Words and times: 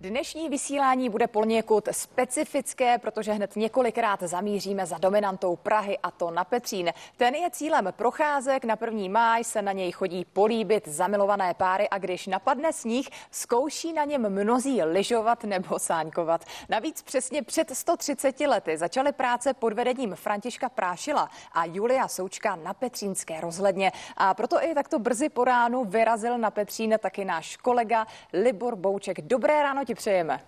Dnešní 0.00 0.48
vysílání 0.48 1.08
bude 1.08 1.26
poněkud 1.26 1.88
specifické, 1.90 2.98
protože 2.98 3.32
hned 3.32 3.56
několikrát 3.56 4.22
zamíříme 4.22 4.86
za 4.86 4.98
dominantou 4.98 5.56
Prahy 5.56 5.98
a 6.02 6.10
to 6.10 6.30
na 6.30 6.44
Petřín. 6.44 6.92
Ten 7.16 7.34
je 7.34 7.50
cílem 7.50 7.88
procházek, 7.96 8.64
na 8.64 8.76
první 8.76 9.08
máj 9.08 9.44
se 9.44 9.62
na 9.62 9.72
něj 9.72 9.92
chodí 9.92 10.24
políbit 10.24 10.88
zamilované 10.88 11.54
páry 11.54 11.88
a 11.88 11.98
když 11.98 12.26
napadne 12.26 12.72
sníh, 12.72 13.08
zkouší 13.30 13.92
na 13.92 14.04
něm 14.04 14.28
mnozí 14.28 14.82
lyžovat 14.82 15.44
nebo 15.44 15.78
sáňkovat. 15.78 16.44
Navíc 16.68 17.02
přesně 17.02 17.42
před 17.42 17.70
130 17.70 18.40
lety 18.40 18.78
začaly 18.78 19.12
práce 19.12 19.54
pod 19.54 19.72
vedením 19.72 20.14
Františka 20.14 20.68
Prášila 20.68 21.30
a 21.52 21.64
Julia 21.64 22.08
Součka 22.08 22.56
na 22.56 22.74
Petřínské 22.74 23.40
rozhledně. 23.40 23.92
A 24.16 24.34
proto 24.34 24.64
i 24.64 24.74
takto 24.74 24.98
brzy 24.98 25.28
po 25.28 25.44
ránu 25.44 25.84
vyrazil 25.84 26.38
na 26.38 26.50
Petřín 26.50 26.94
taky 26.98 27.24
náš 27.24 27.56
kolega 27.56 28.06
Libor 28.32 28.76
Bouček. 28.76 29.20
Dobré 29.20 29.62
ráno 29.62 29.87
gib 29.88 30.00
Schäme. 30.00 30.38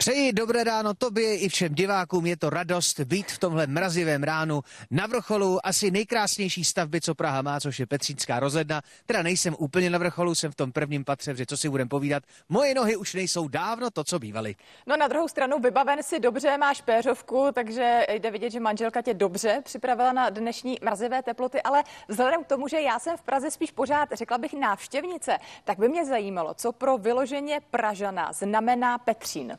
Přeji 0.00 0.32
dobré 0.32 0.64
ráno 0.64 0.94
tobě 0.94 1.38
i 1.38 1.48
všem 1.48 1.74
divákům. 1.74 2.26
Je 2.26 2.36
to 2.36 2.50
radost 2.50 3.00
být 3.00 3.32
v 3.32 3.38
tomhle 3.38 3.66
mrazivém 3.66 4.22
ránu 4.22 4.62
na 4.90 5.06
vrcholu 5.06 5.66
asi 5.66 5.90
nejkrásnější 5.90 6.64
stavby, 6.64 7.00
co 7.00 7.14
Praha 7.14 7.42
má, 7.42 7.60
což 7.60 7.80
je 7.80 7.86
Petřínská 7.86 8.40
rozhledna. 8.40 8.82
Teda 9.06 9.22
nejsem 9.22 9.56
úplně 9.58 9.90
na 9.90 9.98
vrcholu, 9.98 10.34
jsem 10.34 10.52
v 10.52 10.54
tom 10.54 10.72
prvním 10.72 11.04
patře, 11.04 11.36
že 11.36 11.46
co 11.46 11.56
si 11.56 11.68
budem 11.68 11.88
povídat. 11.88 12.22
Moje 12.48 12.74
nohy 12.74 12.96
už 12.96 13.14
nejsou 13.14 13.48
dávno 13.48 13.90
to, 13.90 14.04
co 14.04 14.18
bývaly. 14.18 14.54
No 14.86 14.96
na 14.96 15.08
druhou 15.08 15.28
stranu 15.28 15.58
vybaven 15.58 16.02
si 16.02 16.20
dobře, 16.20 16.58
máš 16.58 16.80
péřovku, 16.80 17.46
takže 17.52 18.06
jde 18.08 18.30
vidět, 18.30 18.50
že 18.50 18.60
manželka 18.60 19.02
tě 19.02 19.14
dobře 19.14 19.62
připravila 19.64 20.12
na 20.12 20.30
dnešní 20.30 20.78
mrazivé 20.82 21.22
teploty, 21.22 21.62
ale 21.62 21.84
vzhledem 22.08 22.44
k 22.44 22.46
tomu, 22.46 22.68
že 22.68 22.80
já 22.80 22.98
jsem 22.98 23.16
v 23.16 23.22
Praze 23.22 23.50
spíš 23.50 23.70
pořád, 23.70 24.08
řekla 24.12 24.38
bych, 24.38 24.52
návštěvnice, 24.52 25.38
tak 25.64 25.78
by 25.78 25.88
mě 25.88 26.06
zajímalo, 26.06 26.54
co 26.54 26.72
pro 26.72 26.98
vyloženě 26.98 27.60
Pražana 27.70 28.32
znamená 28.32 28.98
Petřín. 28.98 29.56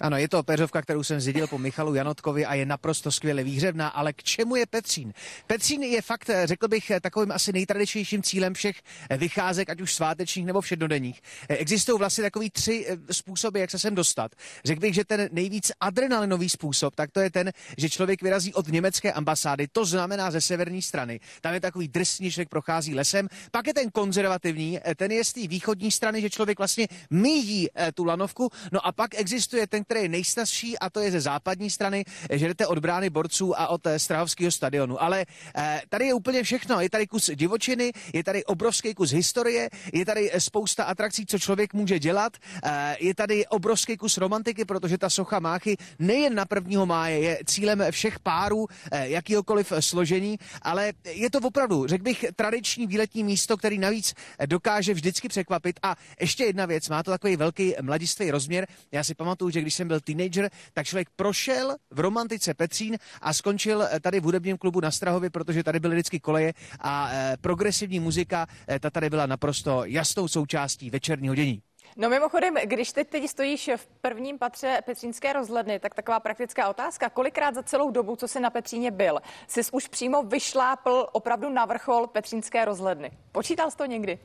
Ano, 0.00 0.16
je 0.16 0.28
to 0.28 0.42
peřovka, 0.42 0.82
kterou 0.82 1.02
jsem 1.02 1.20
zjedil 1.20 1.46
po 1.46 1.58
Michalu 1.58 1.94
Janotkovi 1.94 2.46
a 2.46 2.54
je 2.54 2.66
naprosto 2.66 3.12
skvěle 3.12 3.42
výhřevná, 3.42 3.88
ale 3.88 4.12
k 4.12 4.22
čemu 4.22 4.56
je 4.56 4.66
Petřín? 4.66 5.12
Petřín 5.46 5.82
je 5.82 6.02
fakt, 6.02 6.30
řekl 6.44 6.68
bych, 6.68 6.92
takovým 7.00 7.32
asi 7.32 7.52
nejtradičnějším 7.52 8.22
cílem 8.22 8.54
všech 8.54 8.76
vycházek, 9.16 9.70
ať 9.70 9.80
už 9.80 9.94
svátečních 9.94 10.46
nebo 10.46 10.60
všednodenních. 10.60 11.20
Existují 11.48 11.98
vlastně 11.98 12.24
takový 12.24 12.50
tři 12.50 12.86
eh, 12.88 13.14
způsoby, 13.14 13.60
jak 13.60 13.70
se 13.70 13.78
sem 13.78 13.94
dostat. 13.94 14.32
Řekl 14.64 14.80
bych, 14.80 14.94
že 14.94 15.04
ten 15.04 15.28
nejvíc 15.32 15.72
adrenalinový 15.80 16.48
způsob, 16.48 16.94
tak 16.94 17.10
to 17.10 17.20
je 17.20 17.30
ten, 17.30 17.52
že 17.78 17.90
člověk 17.90 18.22
vyrazí 18.22 18.54
od 18.54 18.68
německé 18.68 19.12
ambasády, 19.12 19.68
to 19.72 19.84
znamená 19.84 20.30
ze 20.30 20.40
severní 20.40 20.82
strany. 20.82 21.20
Tam 21.40 21.54
je 21.54 21.60
takový 21.60 21.88
drsný, 21.88 22.30
člověk 22.30 22.48
prochází 22.48 22.94
lesem. 22.94 23.28
Pak 23.50 23.66
je 23.66 23.74
ten 23.74 23.90
konzervativní, 23.90 24.80
eh, 24.84 24.94
ten 24.94 25.12
je 25.12 25.24
z 25.24 25.32
té 25.32 25.46
východní 25.46 25.90
strany, 25.90 26.20
že 26.20 26.30
člověk 26.30 26.58
vlastně 26.58 26.88
míjí 27.10 27.68
eh, 27.74 27.92
tu 27.92 28.04
lanovku. 28.04 28.50
No 28.72 28.86
a 28.86 28.92
pak 28.92 29.14
existuje 29.14 29.66
ten, 29.66 29.83
který 29.84 30.02
je 30.02 30.08
nejstarší 30.08 30.78
a 30.78 30.90
to 30.90 31.00
je 31.00 31.10
ze 31.10 31.20
západní 31.20 31.70
strany, 31.70 32.04
že 32.32 32.48
jdete 32.48 32.66
od 32.66 32.78
brány 32.78 33.10
borců 33.10 33.60
a 33.60 33.68
od 33.68 33.86
eh, 33.86 33.98
Strahovského 33.98 34.50
stadionu. 34.50 35.02
Ale 35.02 35.26
eh, 35.56 35.82
tady 35.88 36.06
je 36.06 36.14
úplně 36.14 36.42
všechno. 36.42 36.80
Je 36.80 36.90
tady 36.90 37.06
kus 37.06 37.30
divočiny, 37.34 37.92
je 38.12 38.24
tady 38.24 38.44
obrovský 38.44 38.94
kus 38.94 39.10
historie, 39.10 39.70
je 39.92 40.06
tady 40.06 40.30
eh, 40.32 40.40
spousta 40.40 40.84
atrakcí, 40.84 41.26
co 41.26 41.38
člověk 41.38 41.74
může 41.74 41.98
dělat, 41.98 42.36
eh, 42.64 42.96
je 43.00 43.14
tady 43.14 43.46
obrovský 43.46 43.96
kus 43.96 44.16
romantiky, 44.16 44.64
protože 44.64 44.98
ta 44.98 45.10
socha 45.10 45.38
Máchy 45.40 45.76
nejen 45.98 46.34
na 46.34 46.44
1. 46.54 46.84
máje 46.84 47.18
je 47.18 47.38
cílem 47.46 47.84
všech 47.90 48.18
párů 48.18 48.66
eh, 48.92 49.08
jakýhokoliv 49.08 49.72
složení, 49.80 50.38
ale 50.62 50.92
je 51.04 51.30
to 51.30 51.38
opravdu, 51.38 51.86
řekl 51.86 52.04
bych, 52.04 52.24
tradiční 52.36 52.86
výletní 52.86 53.24
místo, 53.24 53.56
který 53.56 53.78
navíc 53.78 54.14
dokáže 54.46 54.94
vždycky 54.94 55.28
překvapit. 55.28 55.80
A 55.82 55.96
ještě 56.20 56.44
jedna 56.44 56.66
věc, 56.66 56.88
má 56.88 57.02
to 57.02 57.10
takový 57.10 57.36
velký 57.36 57.74
mladistvý 57.82 58.30
rozměr. 58.30 58.66
Já 58.92 59.04
si 59.04 59.14
pamatuju, 59.14 59.50
že 59.50 59.60
když 59.60 59.73
když 59.74 59.76
jsem 59.76 59.88
byl 59.88 60.00
teenager, 60.00 60.50
tak 60.72 60.86
člověk 60.86 61.08
prošel 61.16 61.76
v 61.90 62.00
romantice 62.00 62.54
Petřín 62.54 62.98
a 63.20 63.32
skončil 63.32 63.82
eh, 63.82 64.00
tady 64.00 64.20
v 64.20 64.24
hudebním 64.24 64.58
klubu 64.58 64.80
na 64.80 64.90
Strahově, 64.90 65.30
protože 65.30 65.62
tady 65.62 65.80
byly 65.80 65.94
vždycky 65.94 66.20
koleje 66.20 66.52
a 66.80 67.10
e, 67.12 67.36
progresivní 67.40 68.00
muzika, 68.00 68.46
e, 68.68 68.80
ta 68.80 68.90
tady 68.90 69.10
byla 69.10 69.26
naprosto 69.26 69.84
jasnou 69.84 70.28
součástí 70.28 70.90
večerního 70.90 71.34
dění. 71.34 71.62
No 71.96 72.08
mimochodem, 72.08 72.54
když 72.64 72.92
teď, 72.92 73.08
teď 73.08 73.30
stojíš 73.30 73.70
v 73.76 73.86
prvním 74.00 74.38
patře 74.38 74.78
Petřínské 74.86 75.32
rozhledny, 75.32 75.78
tak 75.78 75.94
taková 75.94 76.20
praktická 76.20 76.68
otázka. 76.68 77.10
Kolikrát 77.10 77.54
za 77.54 77.62
celou 77.62 77.90
dobu, 77.90 78.16
co 78.16 78.28
jsi 78.28 78.40
na 78.40 78.50
Petříně 78.50 78.90
byl, 78.90 79.20
jsi 79.48 79.60
už 79.72 79.88
přímo 79.88 80.22
vyšlápl 80.22 81.06
opravdu 81.12 81.48
na 81.50 81.64
vrchol 81.64 82.06
Petřínské 82.06 82.64
rozhledny? 82.64 83.10
Počítal 83.32 83.70
jsi 83.70 83.76
to 83.76 83.86
někdy? 83.86 84.18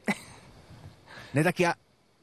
Ne, 1.33 1.43
tak 1.43 1.59
já, 1.59 1.73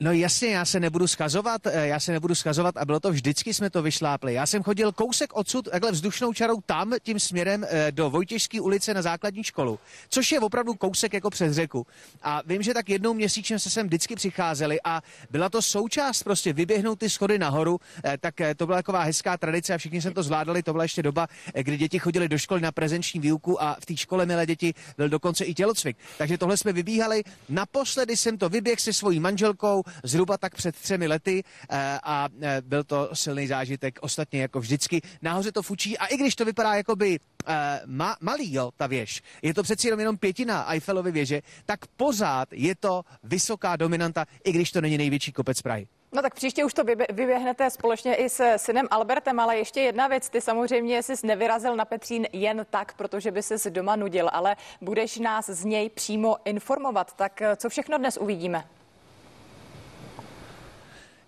No 0.01 0.13
jasně, 0.13 0.49
já 0.49 0.65
se 0.65 0.81
nebudu 0.81 1.07
schazovat, 1.07 1.67
eh, 1.67 1.87
já 1.87 2.01
se 2.01 2.13
nebudu 2.13 2.35
schazovat 2.35 2.77
a 2.77 2.85
bylo 2.85 3.01
to 3.01 3.11
vždycky 3.11 3.55
jsme 3.55 3.71
to 3.71 3.83
vyšlápli. 3.83 4.35
Já 4.35 4.47
jsem 4.47 4.63
chodil 4.63 4.93
kousek 4.93 5.37
odsud, 5.37 5.69
takhle 5.71 5.93
vzdušnou 5.93 6.33
čarou 6.33 6.61
tam, 6.67 6.93
tím 7.03 7.21
směrem 7.21 7.67
eh, 7.69 7.93
do 7.93 8.11
Vojtěžské 8.11 8.61
ulice 8.61 8.95
na 8.95 9.03
základní 9.03 9.45
školu, 9.45 9.79
což 10.09 10.33
je 10.33 10.41
opravdu 10.41 10.75
kousek 10.75 11.13
jako 11.13 11.31
přes 11.31 11.55
řeku. 11.55 11.87
A 12.23 12.43
vím, 12.47 12.63
že 12.63 12.75
tak 12.75 12.89
jednou 12.89 13.15
měsíčně 13.15 13.59
se 13.59 13.71
sem 13.71 13.87
vždycky 13.87 14.17
přicházeli 14.17 14.79
a 14.85 15.03
byla 15.31 15.49
to 15.49 15.63
součást 15.63 16.23
prostě 16.23 16.53
vyběhnout 16.53 16.99
ty 16.99 17.11
schody 17.11 17.39
nahoru, 17.39 17.81
eh, 18.05 18.19
tak 18.21 18.35
to 18.57 18.67
byla 18.67 18.79
taková 18.79 19.03
hezká 19.03 19.37
tradice 19.37 19.75
a 19.75 19.79
všichni 19.79 20.03
jsme 20.03 20.11
to 20.11 20.23
zvládali. 20.23 20.63
To 20.63 20.73
byla 20.73 20.85
ještě 20.85 21.03
doba, 21.03 21.29
kdy 21.63 21.77
děti 21.77 21.99
chodili 21.99 22.29
do 22.29 22.39
školy 22.39 22.61
na 22.61 22.73
prezenční 22.73 23.21
výuku 23.21 23.63
a 23.63 23.77
v 23.81 23.87
té 23.87 23.97
škole 23.97 24.27
milé 24.27 24.47
děti 24.47 24.75
byl 24.97 25.09
dokonce 25.09 25.45
i 25.45 25.55
tělocvik. 25.55 25.97
Takže 26.19 26.39
tohle 26.39 26.57
jsme 26.57 26.73
vybíhali. 26.73 27.23
Naposledy 27.49 28.17
jsem 28.17 28.39
to 28.39 28.49
vyběh 28.49 28.81
se 28.81 28.93
svojí 28.93 29.21
manželkou, 29.21 29.86
zhruba 30.03 30.39
tak 30.39 30.55
před 30.55 30.77
třemi 30.77 31.07
lety 31.07 31.43
eh, 31.71 31.99
a 32.03 32.29
eh, 32.43 32.63
byl 32.65 32.85
to 32.85 33.11
silný 33.13 33.47
zážitek, 33.47 33.99
ostatně 34.01 34.41
jako 34.41 34.61
vždycky. 34.61 35.01
Nahoře 35.23 35.53
to 35.53 35.63
fučí 35.63 35.99
a 35.99 36.07
i 36.07 36.17
když 36.17 36.35
to 36.35 36.45
vypadá 36.45 36.75
jakoby 36.75 37.19
uh, 37.49 37.55
ma, 37.87 38.17
malý, 38.21 38.55
jo, 38.55 38.71
ta 38.77 38.87
věž, 38.87 39.23
je 39.43 39.55
to 39.55 39.63
přeci 39.63 39.87
jenom, 39.87 40.01
jenom 40.01 40.17
pětina 40.17 40.73
Eiffelovy 40.73 41.13
věže, 41.13 41.43
tak 41.67 41.87
pořád 41.87 42.49
je 42.53 42.75
to 42.75 43.03
vysoká 43.23 43.77
dominanta, 43.77 44.27
i 44.45 44.53
když 44.53 44.73
to 44.73 44.81
není 44.81 44.99
největší 44.99 45.33
kopec 45.33 45.63
Prahy. 45.63 45.87
No 46.13 46.23
tak 46.23 46.35
příště 46.35 46.65
už 46.65 46.75
to 46.75 46.85
vyběhnete 47.13 47.71
společně 47.71 48.15
i 48.15 48.29
s 48.29 48.57
synem 48.57 48.87
Albertem, 48.91 49.41
ale 49.41 49.57
ještě 49.57 49.81
jedna 49.81 50.09
věc. 50.09 50.29
Ty 50.31 50.41
samozřejmě 50.41 51.03
jsi 51.03 51.27
nevyrazil 51.27 51.77
na 51.77 51.85
Petřín 51.85 52.27
jen 52.33 52.67
tak, 52.71 52.95
protože 52.95 53.31
by 53.31 53.43
se 53.43 53.71
doma 53.71 53.97
nudil, 53.97 54.31
ale 54.33 54.57
budeš 54.81 55.19
nás 55.19 55.47
z 55.47 55.65
něj 55.65 55.91
přímo 55.91 56.37
informovat. 56.45 57.13
Tak 57.13 57.43
co 57.57 57.69
všechno 57.69 57.99
dnes 57.99 58.17
uvidíme? 58.17 58.65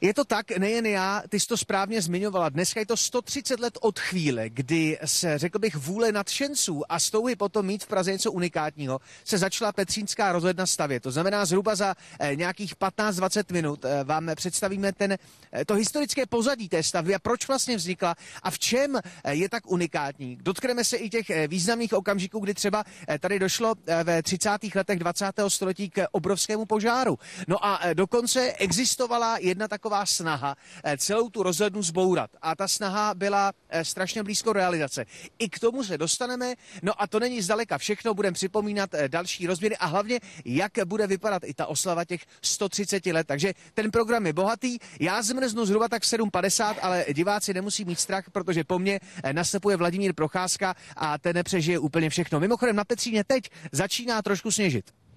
Je 0.01 0.15
to 0.15 0.25
tak, 0.25 0.59
nejen 0.59 0.87
já, 0.87 1.23
ty 1.29 1.41
jsi 1.41 1.47
to 1.47 1.57
správně 1.57 2.03
zmiňovala. 2.03 2.49
Dneska 2.49 2.81
je 2.81 2.87
to 2.87 2.97
130 2.97 3.61
let 3.61 3.79
od 3.81 3.99
chvíle, 3.99 4.49
kdy 4.49 4.99
se, 5.05 5.39
řekl 5.39 5.59
bych, 5.59 5.77
vůle 5.77 6.13
nadšenců 6.13 6.83
a 6.89 6.99
stouhy 6.99 7.37
potom 7.37 7.67
mít 7.67 7.85
v 7.85 7.87
Praze 7.87 8.13
něco 8.13 8.33
unikátního, 8.33 9.01
se 9.25 9.39
začala 9.39 9.73
Petřínská 9.73 10.33
rozhledna 10.33 10.67
stavět. 10.67 11.03
To 11.03 11.11
znamená, 11.11 11.45
zhruba 11.45 11.75
za 11.75 11.95
eh, 12.21 12.37
nějakých 12.37 12.77
15-20 12.77 13.53
minut 13.53 13.85
eh, 13.85 14.05
vám 14.05 14.31
představíme 14.35 14.93
ten, 14.93 15.13
eh, 15.53 15.65
to 15.65 15.75
historické 15.75 16.27
pozadí 16.27 16.69
té 16.69 16.83
stavby 16.83 17.15
a 17.15 17.19
proč 17.19 17.49
vlastně 17.49 17.77
vznikla 17.77 18.15
a 18.43 18.51
v 18.51 18.59
čem 18.59 18.99
je 19.31 19.49
tak 19.49 19.71
unikátní. 19.71 20.39
Dotkneme 20.41 20.85
se 20.85 20.97
i 20.97 21.11
těch 21.11 21.27
významných 21.49 21.93
okamžiků, 21.93 22.41
kdy 22.41 22.55
třeba 22.55 22.85
tady 23.21 23.39
došlo 23.39 23.75
ve 24.05 24.23
30. 24.23 24.51
letech 24.75 24.99
20. 24.99 25.27
století 25.49 25.91
k 25.91 26.07
obrovskému 26.13 26.65
požáru. 26.65 27.19
No 27.49 27.65
a 27.65 27.81
dokonce 27.95 28.53
existovala 28.53 29.39
jedna 29.39 29.69
taková 29.69 29.88
taková 29.89 30.07
snaha 30.07 30.57
eh, 30.85 30.97
celou 30.99 31.31
tu 31.31 31.43
rozhlednu 31.43 31.83
zbourat. 31.83 32.31
A 32.43 32.55
ta 32.55 32.69
snaha 32.69 33.15
byla 33.15 33.53
eh, 33.69 33.85
strašně 33.85 34.23
blízko 34.23 34.53
realizace. 34.53 35.05
I 35.39 35.49
k 35.49 35.59
tomu 35.59 35.85
se 35.85 35.99
dostaneme, 35.99 36.55
no 36.83 36.93
a 37.03 37.07
to 37.07 37.21
není 37.21 37.43
zdaleka 37.43 37.79
všechno, 37.79 38.15
budeme 38.15 38.35
připomínat 38.35 38.95
eh, 38.95 39.09
další 39.09 39.47
rozměry 39.47 39.77
a 39.77 39.87
hlavně, 39.87 40.21
jak 40.45 40.73
bude 40.85 41.07
vypadat 41.07 41.43
i 41.45 41.55
ta 41.55 41.67
oslava 41.67 42.05
těch 42.05 42.21
130 42.43 43.07
let. 43.07 43.27
Takže 43.27 43.55
ten 43.75 43.91
program 43.91 44.27
je 44.27 44.33
bohatý. 44.33 44.79
Já 45.01 45.23
zmrznu 45.23 45.67
zhruba 45.67 45.89
tak 45.89 46.03
v 46.03 46.07
7.50, 46.07 46.75
ale 46.83 47.05
diváci 47.13 47.55
nemusí 47.55 47.85
mít 47.85 48.01
strach, 48.01 48.31
protože 48.31 48.65
po 48.65 48.79
mně 48.79 49.01
nastupuje 49.33 49.77
Vladimír 49.77 50.13
Procházka 50.15 50.75
a 50.97 51.19
ten 51.19 51.37
nepřežije 51.37 51.79
úplně 51.79 52.11
všechno. 52.11 52.41
Mimochodem 52.41 52.77
na 52.77 52.85
Petříně 52.85 53.25
teď 53.25 53.51
začíná 53.73 54.23
trošku 54.23 54.51
sněžit. 54.51 55.08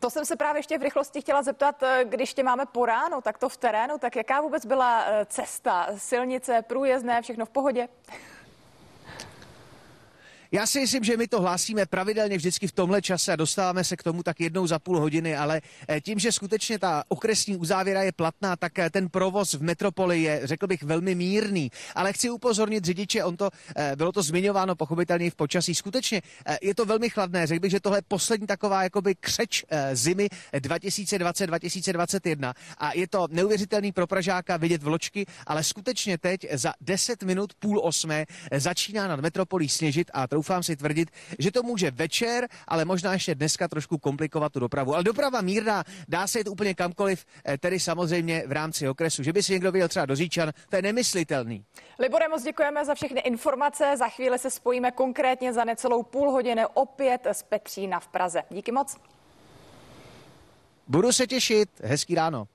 To 0.00 0.10
jsem 0.10 0.24
se 0.24 0.36
právě 0.36 0.58
ještě 0.58 0.78
v 0.78 0.82
rychlosti 0.82 1.20
chtěla 1.20 1.42
zeptat, 1.42 1.82
eh, 1.82 2.04
když 2.04 2.34
tě 2.34 2.42
máme 2.42 2.66
po 2.66 2.86
ránu, 2.86 3.20
tak 3.20 3.38
to 3.38 3.48
v 3.48 3.56
terénu, 3.56 3.98
tak 3.98 4.16
jaká 4.16 4.40
vůbec 4.40 4.66
byla 4.66 5.04
eh, 5.06 5.26
cesta, 5.26 5.88
silnice, 5.96 6.62
průjezdné, 6.62 7.22
všechno 7.22 7.46
v 7.46 7.50
pohodě? 7.50 7.88
Já 10.52 10.66
si 10.66 10.80
myslím, 10.80 11.04
že 11.04 11.16
my 11.16 11.28
to 11.28 11.40
hlásíme 11.40 11.86
pravidelně 11.86 12.36
vždycky 12.36 12.66
v 12.66 12.72
tomhle 12.72 13.02
čase 13.02 13.32
a 13.32 13.36
dostáváme 13.36 13.84
se 13.84 13.96
k 13.96 14.02
tomu 14.02 14.22
tak 14.22 14.40
jednou 14.40 14.66
za 14.66 14.78
půl 14.78 15.00
hodiny, 15.00 15.36
ale 15.36 15.60
eh, 15.88 16.00
tím, 16.00 16.18
že 16.18 16.32
skutečně 16.32 16.78
ta 16.78 17.04
okresní 17.08 17.56
uzávěra 17.56 18.02
je 18.02 18.12
platná, 18.12 18.56
tak 18.56 18.78
eh, 18.78 18.90
ten 18.90 19.08
provoz 19.08 19.54
v 19.54 19.62
metropoli 19.62 20.22
je, 20.22 20.40
řekl 20.44 20.66
bych, 20.66 20.82
velmi 20.82 21.14
mírný. 21.14 21.70
Ale 21.94 22.12
chci 22.12 22.30
upozornit 22.30 22.84
řidiče, 22.84 23.24
on 23.24 23.36
to, 23.36 23.50
eh, 23.76 23.96
bylo 23.96 24.12
to 24.12 24.22
zmiňováno 24.22 24.76
pochopitelně 24.76 25.30
v 25.30 25.34
počasí. 25.34 25.74
Skutečně 25.74 26.22
je 26.62 26.74
to 26.74 26.84
velmi 26.84 27.10
chladné. 27.10 27.46
Řekl 27.46 27.60
bych, 27.60 27.70
že 27.70 27.80
tohle 27.80 27.98
je 27.98 28.02
poslední 28.08 28.46
taková 28.46 28.82
jakoby 28.82 29.14
křeč 29.14 29.64
zimy 29.92 30.28
2020-2021 30.52 32.54
a 32.78 32.94
je 32.94 33.08
to 33.08 33.26
neuvěřitelný 33.30 33.92
pro 33.92 34.06
Pražáka 34.06 34.56
vidět 34.56 34.82
vločky, 34.82 35.26
ale 35.46 35.64
skutečně 35.64 36.18
teď 36.18 36.46
za 36.52 36.72
10 36.80 37.22
minut 37.22 37.54
půl 37.54 37.80
osmé 37.84 38.26
začíná 38.56 39.08
nad 39.08 39.20
metropolí 39.20 39.68
sněžit 39.68 40.10
a 40.12 40.26
troufám 40.36 40.62
si 40.62 40.76
tvrdit, 40.76 41.10
že 41.38 41.50
to 41.50 41.62
může 41.62 41.90
večer, 41.90 42.48
ale 42.68 42.84
možná 42.84 43.12
ještě 43.12 43.34
dneska 43.34 43.68
trošku 43.68 43.98
komplikovat 43.98 44.52
tu 44.52 44.60
dopravu. 44.60 44.94
Ale 44.94 45.04
doprava 45.04 45.40
mírná, 45.40 45.84
dá 46.08 46.26
se 46.26 46.38
jít 46.38 46.48
úplně 46.48 46.74
kamkoliv, 46.74 47.24
eh, 47.44 47.58
tedy 47.58 47.80
samozřejmě 47.80 48.44
v 48.46 48.52
rámci 48.52 48.88
okresu. 48.88 49.22
Že 49.22 49.32
by 49.32 49.42
si 49.42 49.52
někdo 49.52 49.72
viděl 49.72 49.88
třeba 49.88 50.06
do 50.06 50.16
Říčan, 50.16 50.52
to 50.68 50.76
je 50.76 50.82
nemyslitelný. 50.82 51.64
Libore, 51.98 52.28
moc 52.28 52.42
děkujeme 52.42 52.84
za 52.84 52.94
všechny 52.94 53.20
informace. 53.20 53.96
Za 53.96 54.08
chvíli 54.08 54.38
se 54.38 54.50
spojíme 54.50 54.90
konkrétně 54.90 55.52
za 55.52 55.64
necelou 55.64 56.02
půl 56.02 56.30
hodiny 56.30 56.66
opět 56.74 57.26
z 57.32 57.42
Petřína 57.42 58.00
v 58.00 58.08
Praze. 58.08 58.42
Díky 58.50 58.72
moc. 58.72 58.96
Budu 60.88 61.12
se 61.12 61.26
těšit. 61.26 61.68
Hezký 61.82 62.14
ráno. 62.14 62.48